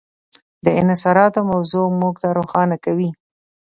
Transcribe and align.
د 0.65 0.67
انحصاراتو 0.81 1.39
موضوع 1.51 1.85
موږ 1.99 2.13
ته 2.21 2.27
روښانه 2.37 2.75
کوي. 2.85 3.09